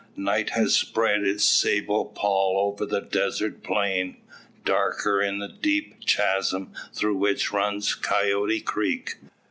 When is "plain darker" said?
3.61-5.21